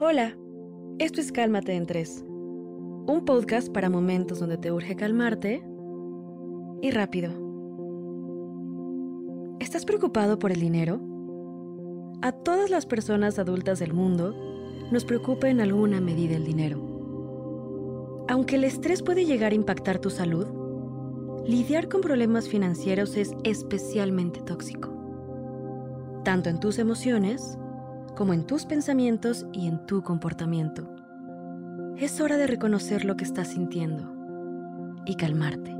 [0.00, 0.36] Hola,
[0.98, 5.62] esto es Cálmate en Tres, un podcast para momentos donde te urge calmarte
[6.82, 7.32] y rápido.
[9.60, 11.00] ¿Estás preocupado por el dinero?
[12.22, 14.34] A todas las personas adultas del mundo
[14.90, 18.24] nos preocupa en alguna medida el dinero.
[18.28, 20.63] Aunque el estrés puede llegar a impactar tu salud,
[21.46, 24.90] lidiar con problemas financieros es especialmente tóxico,
[26.24, 27.58] tanto en tus emociones
[28.16, 30.88] como en tus pensamientos y en tu comportamiento.
[31.96, 34.10] Es hora de reconocer lo que estás sintiendo
[35.04, 35.76] y calmarte.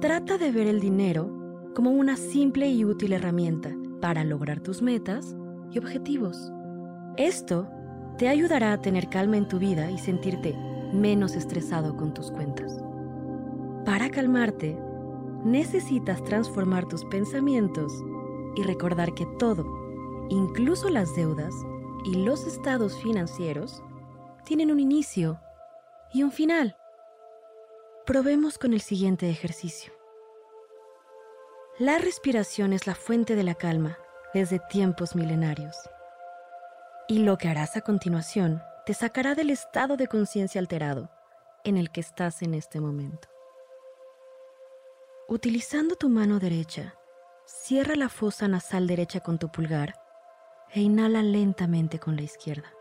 [0.00, 5.36] Trata de ver el dinero como una simple y útil herramienta para lograr tus metas
[5.72, 6.52] y objetivos.
[7.16, 7.68] Esto
[8.16, 10.54] te ayudará a tener calma en tu vida y sentirte
[10.92, 12.82] menos estresado con tus cuentas.
[13.90, 14.78] Para calmarte,
[15.44, 17.92] necesitas transformar tus pensamientos
[18.54, 19.66] y recordar que todo
[20.28, 21.52] Incluso las deudas
[22.04, 23.82] y los estados financieros
[24.44, 25.40] tienen un inicio
[26.12, 26.76] y un final.
[28.06, 29.92] Probemos con el siguiente ejercicio.
[31.80, 33.98] La respiración es la fuente de la calma
[34.32, 35.76] desde tiempos milenarios.
[37.08, 41.10] Y lo que harás a continuación te sacará del estado de conciencia alterado
[41.64, 43.39] en el que estás en este momento.
[45.32, 46.96] Utilizando tu mano derecha,
[47.46, 49.94] cierra la fosa nasal derecha con tu pulgar
[50.74, 52.74] e inhala lentamente con la izquierda.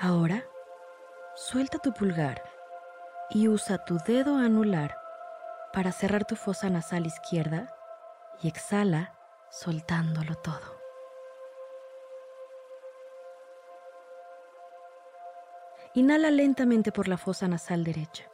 [0.00, 0.44] Ahora,
[1.36, 2.42] suelta tu pulgar
[3.30, 4.98] y usa tu dedo anular
[5.72, 7.72] para cerrar tu fosa nasal izquierda
[8.42, 9.16] y exhala
[9.52, 10.75] soltándolo todo.
[15.94, 18.30] Inhala lentamente por la fosa nasal derecha.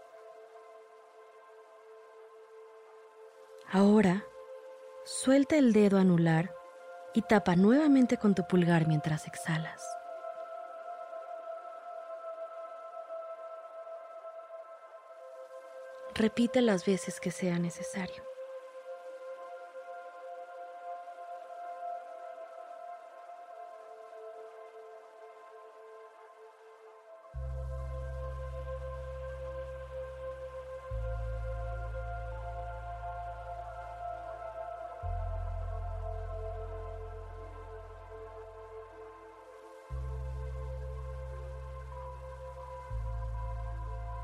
[3.71, 4.25] Ahora
[5.05, 6.55] Suelta el dedo anular
[7.13, 9.85] y tapa nuevamente con tu pulgar mientras exhalas.
[16.15, 18.23] Repite las veces que sea necesario.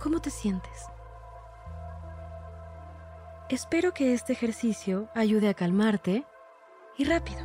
[0.09, 0.87] ¿Cómo te sientes?
[3.51, 6.25] Espero que este ejercicio ayude a calmarte
[6.97, 7.41] y rápido.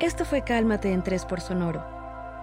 [0.00, 1.82] Esto fue Cálmate en 3 por Sonoro,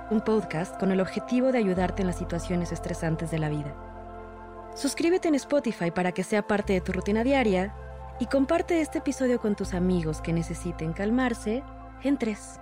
[0.09, 4.71] un podcast con el objetivo de ayudarte en las situaciones estresantes de la vida.
[4.73, 7.75] Suscríbete en Spotify para que sea parte de tu rutina diaria
[8.19, 11.61] y comparte este episodio con tus amigos que necesiten calmarse
[12.01, 12.61] en 3.